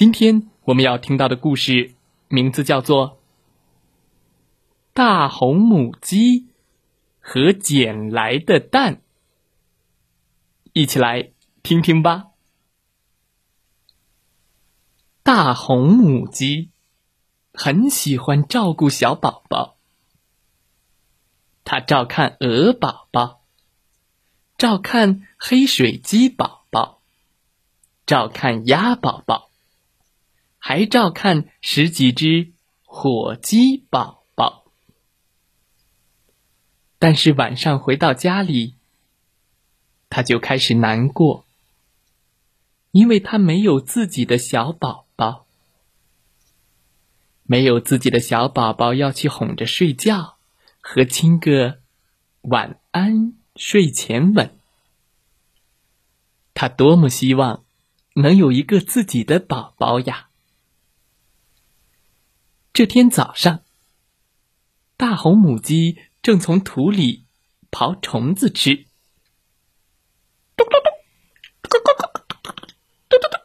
[0.00, 1.92] 今天我们要听到的故事
[2.28, 3.10] 名字叫做
[4.94, 6.46] 《大红母鸡
[7.18, 8.94] 和捡来的蛋》，
[10.72, 11.32] 一起来
[11.62, 12.28] 听听吧。
[15.22, 16.70] 大红母鸡
[17.52, 19.76] 很喜欢照顾小宝宝，
[21.62, 23.42] 它照看鹅宝宝，
[24.56, 27.02] 照看黑水鸡宝宝，
[28.06, 29.49] 照看鸭宝宝，
[30.60, 32.52] 还照看十几只
[32.84, 34.64] 火鸡宝宝。
[37.00, 38.76] 但是晚上回到家里，
[40.08, 41.44] 他就开始难过，
[42.92, 45.06] 因为他没有自己的小宝。
[45.20, 45.44] 宝
[47.42, 50.38] 没有自己的小宝宝要去哄着睡觉，
[50.80, 51.80] 和亲个
[52.40, 54.56] 晚安睡前吻。
[56.54, 57.64] 他多么希望
[58.14, 60.29] 能有一个自己的宝宝呀！
[62.72, 63.62] 这天早上，
[64.96, 67.26] 大红母鸡正从土里
[67.70, 68.86] 刨虫子吃。
[70.56, 70.92] 咚咚咚，
[71.62, 72.02] 咕咕咕，
[73.08, 73.38] 嘟嘟嘟，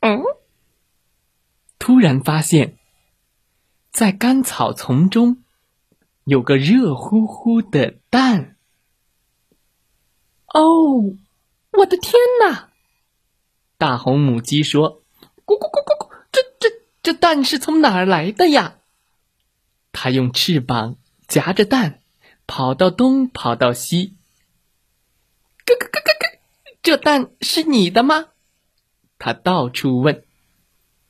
[0.00, 0.22] 嗯。
[1.78, 2.78] 突然发现，
[3.90, 5.42] 在干草丛中
[6.24, 8.56] 有个热乎乎的蛋。
[10.46, 10.62] 哦，
[11.72, 12.70] 我的天哪！
[13.76, 15.02] 大红母鸡说
[15.46, 15.84] ：“咕咕咕，
[17.02, 18.78] 这蛋是从哪儿来的呀？”
[19.92, 20.96] 它用翅膀
[21.26, 22.00] 夹着蛋，
[22.46, 24.16] 跑到东，跑到西。
[25.66, 26.38] 咯咯咯咯咯，
[26.82, 28.28] 这蛋是你的吗？
[29.18, 30.24] 它到处问。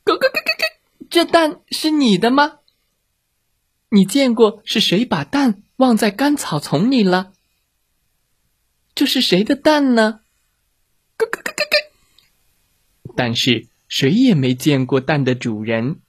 [0.03, 1.07] 咯咯咯咯咯。
[1.09, 2.59] 这蛋是你的吗？
[3.89, 7.33] 你见过是谁把蛋忘在干草丛里了？
[8.95, 10.21] 这是谁的蛋呢？
[11.17, 13.13] 咯咯咯咯咯。
[13.15, 15.99] 但是谁也没见过蛋的主人，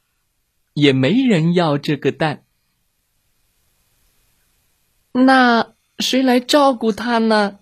[0.72, 2.44] 也没人要这个蛋。
[5.10, 7.58] 那谁来照顾它呢？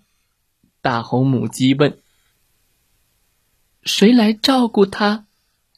[0.83, 1.99] 大红母鸡问。
[3.83, 5.25] 谁来照顾它？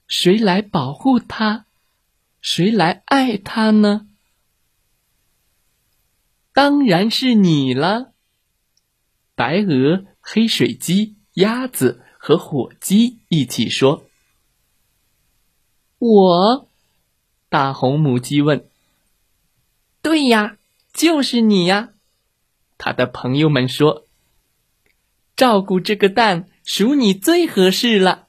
[0.09, 1.67] 谁来保护它？
[2.41, 4.09] 谁来爱它呢？
[6.53, 8.13] 当然是你了。
[9.37, 14.09] 白鹅、黑水鸡、鸭子和火鸡一起说
[16.03, 16.69] ：“我。”
[17.49, 18.69] 大红母鸡问
[20.03, 20.57] ：“对呀，
[20.93, 21.91] 就是你呀。”
[22.79, 24.07] 他的朋友们说
[25.37, 28.27] ：“照顾这个蛋，属你最合适了。”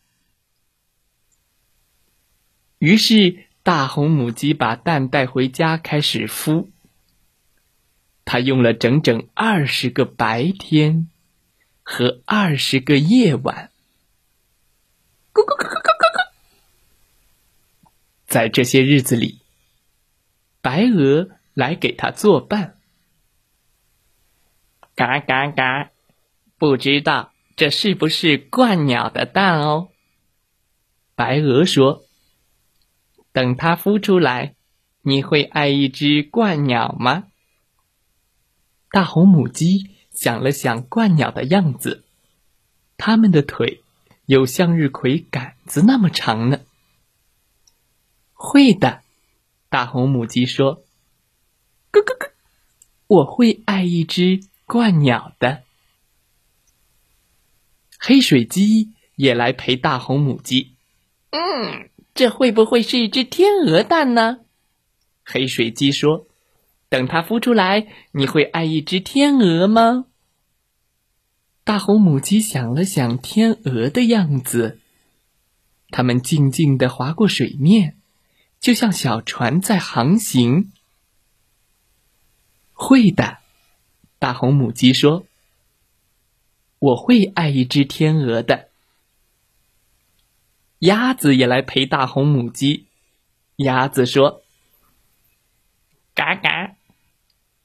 [2.78, 6.67] 于是，大红母鸡把蛋带回家，开始孵。
[8.25, 11.09] 它用了整整二十个白天
[11.81, 13.72] 和二十个夜晚。
[15.34, 15.72] 咕咕咕咕咕咕咕。
[18.33, 19.41] 在这些日子里，
[20.59, 22.79] 白鹅来给它作伴。
[24.95, 25.91] 嘎嘎嘎！
[26.57, 29.89] 不知道这是不是鹳鸟的蛋哦？
[31.13, 32.05] 白鹅说。
[33.31, 34.55] 等它孵出来，
[35.03, 37.27] 你会爱一只鹳鸟吗？
[38.89, 42.03] 大红母鸡想了想鹳鸟的样子，
[42.97, 43.83] 它们的腿
[44.25, 46.61] 有向日葵杆子那么长呢。
[48.45, 49.03] 会的，
[49.69, 50.83] 大红母鸡说
[51.91, 52.31] ：“咯咯咯，
[53.07, 55.63] 我会爱一只鹳鸟的。”
[57.97, 60.73] 黑水鸡也来陪大红母鸡。
[61.29, 61.90] 嗯。
[62.13, 64.41] 这会不会是一只天鹅蛋呢？
[65.23, 66.28] 黑水鸡说
[66.87, 70.05] ：“等它孵出来，你会爱一只天鹅吗？”
[71.66, 74.79] 大红母鸡想了想天鹅的样子，
[75.89, 77.97] 它们静静的划过水面，
[78.63, 80.71] 就像小船在航行。
[82.71, 83.39] 会的，
[84.19, 85.25] 大红母鸡说
[86.79, 88.69] ：“我会爱一只天鹅的。”
[90.79, 92.87] 鸭子也来陪大红母鸡。
[93.57, 94.43] 鸭子说
[96.15, 96.77] ：“嘎嘎，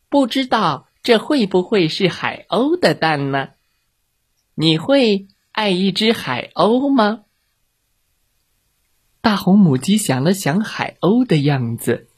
[0.09, 3.51] 不知道这会不会是海鸥的蛋呢？
[4.57, 7.23] 你会爱一只海鸥吗？”
[9.29, 12.09] 大红母鸡想了想海鸥的样子，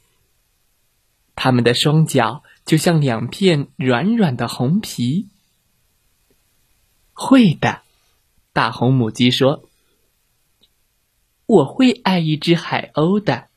[1.34, 5.26] 它们的双脚就像两片软软的红皮。
[7.12, 7.82] 会的，
[8.52, 9.68] 大红母鸡说
[11.46, 13.48] ：“我会爱一只海鸥的。”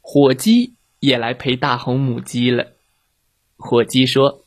[0.00, 2.74] 火鸡也来陪大红母鸡了。
[3.56, 4.44] 火鸡说：“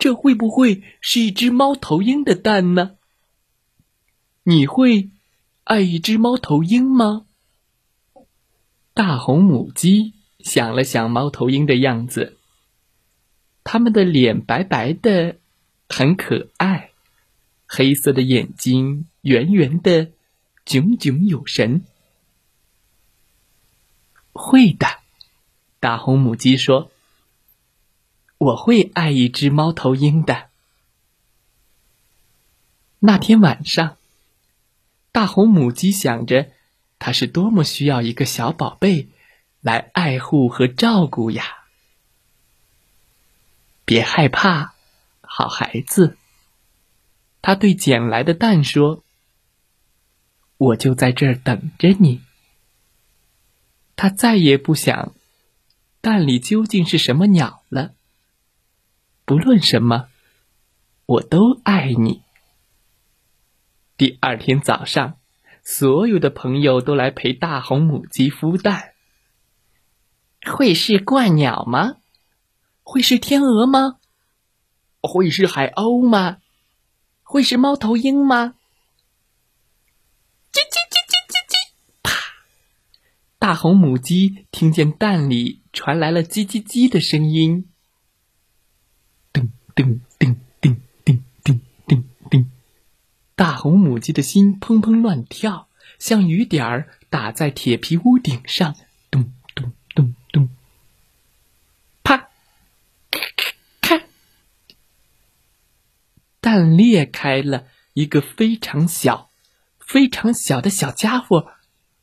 [0.00, 2.96] 这会不会是一只猫头鹰的蛋呢？
[4.42, 5.10] 你会
[5.64, 7.26] 爱一只猫头鹰吗？”
[8.94, 12.36] 大红母鸡想了想猫头鹰的样子。
[13.62, 15.36] 它们的脸白白的，
[15.88, 16.90] 很可爱，
[17.66, 20.10] 黑色的眼睛圆圆的，
[20.64, 21.84] 炯炯有神。
[24.32, 24.86] 会的，
[25.78, 26.90] 大红母鸡说
[28.38, 30.48] ：“我会爱一只猫头鹰的。”
[32.98, 33.96] 那天晚上，
[35.12, 36.50] 大红母鸡想着，
[36.98, 39.08] 它是多么需要一个小宝贝
[39.60, 41.44] 来爱护和照顾呀。
[43.84, 44.74] 别害怕，
[45.20, 46.16] 好孩子。
[47.42, 49.02] 他对捡来的蛋说
[50.58, 52.20] ：“我就在这儿等着你。”
[53.96, 55.14] 他再也不想
[56.00, 57.94] 蛋里究竟是什么鸟了。
[59.24, 60.08] 不论什么，
[61.06, 62.22] 我都爱你。
[64.00, 65.18] 第二天早上，
[65.62, 68.94] 所有的朋友都来陪大红母鸡孵蛋。
[70.40, 71.96] 会是鹳鸟吗？
[72.82, 73.98] 会是天鹅吗？
[75.02, 76.38] 会是海鸥吗？
[77.22, 78.54] 会是猫头鹰吗？
[80.50, 81.54] 叽叽叽叽叽叽！
[82.02, 82.10] 啪！
[83.38, 87.68] 大红母鸡听见蛋里传来了叽叽叽的声音。
[89.30, 90.00] 噔噔
[93.40, 98.76] 大红母鸡的心砰砰乱跳，像雨点儿打在铁皮屋顶上。
[99.10, 100.50] 咚咚咚咚，
[102.02, 102.28] 啪，
[103.80, 104.02] 咔
[106.42, 109.30] 蛋裂开了，一个非常小、
[109.78, 111.50] 非常小的小家伙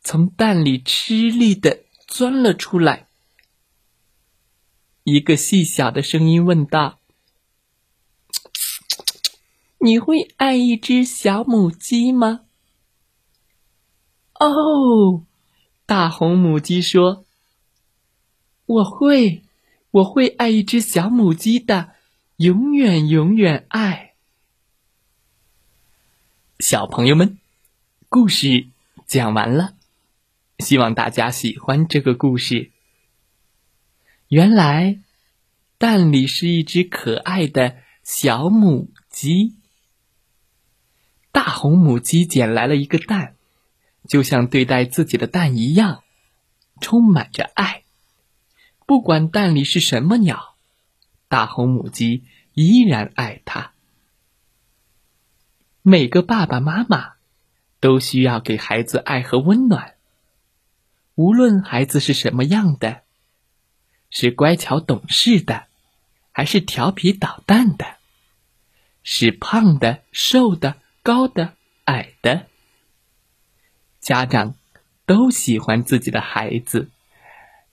[0.01, 3.05] 从蛋里吃力的钻了出来。
[5.03, 6.99] 一个细小的声音问道
[9.79, 12.41] ：“你会爱一只小母鸡吗？”
[14.39, 15.25] 哦，
[15.85, 17.25] 大红母鸡说
[18.65, 19.43] ：“我会，
[19.91, 21.93] 我会爱一只小母鸡的，
[22.37, 24.13] 永远永远爱。”
[26.59, 27.39] 小朋友们，
[28.09, 28.67] 故事
[29.05, 29.75] 讲完了，
[30.59, 32.71] 希望大家喜欢这个故事。
[34.27, 34.99] 原来，
[35.77, 39.55] 蛋里是一只可爱的小母鸡。
[41.37, 43.35] 大红母鸡捡来了一个蛋，
[44.07, 46.03] 就像对待自己的蛋一样，
[46.81, 47.83] 充满着爱。
[48.87, 50.55] 不管蛋里是什么鸟，
[51.27, 52.23] 大红母鸡
[52.55, 53.71] 依然爱它。
[55.83, 57.13] 每个爸爸妈妈
[57.79, 59.93] 都需要给孩子爱和温暖。
[61.13, 63.03] 无论孩子是什么样的，
[64.09, 65.67] 是乖巧懂事的，
[66.31, 67.85] 还是调皮捣蛋的，
[69.03, 71.53] 是胖的、瘦的、高的、
[71.85, 72.47] 矮的，
[74.01, 74.55] 家长
[75.05, 76.89] 都喜欢自己的孩子。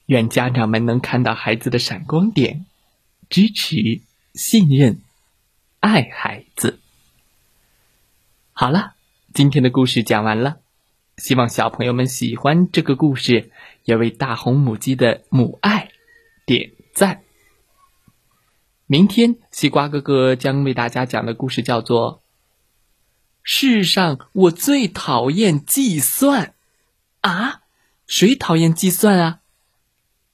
[0.06, 2.64] 愿家长们能看到孩子的闪光点，
[3.28, 4.02] 支持、
[4.34, 5.02] 信任、
[5.80, 6.78] 爱孩子。
[8.52, 8.94] 好了，
[9.32, 10.60] 今天的故事讲完了，
[11.16, 13.50] 希望小朋友们喜欢这个故事，
[13.82, 15.88] 也为大红母鸡的母爱
[16.46, 17.24] 点赞。
[18.86, 22.18] 明天西瓜哥哥将为大家讲的故事叫做
[23.44, 26.54] 《世上我最讨厌计算》
[27.28, 27.60] 啊？
[28.06, 29.40] 谁讨厌计算啊？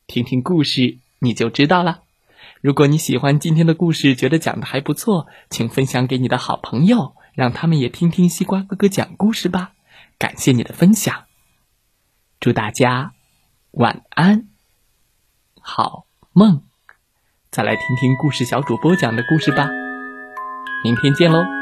[0.07, 2.03] 听听故事你就知道了。
[2.61, 7.17] 如果你喜欢今天的故事，觉得讲的还不错，请分享给你的好朋友。
[7.35, 9.73] 让他们也听听西瓜哥哥讲故事吧，
[10.19, 11.25] 感谢你的分享，
[12.39, 13.13] 祝大家
[13.71, 14.49] 晚安，
[15.61, 16.63] 好梦。
[17.51, 19.69] 再来听听故事小主播讲的故事吧，
[20.85, 21.60] 明天见喽。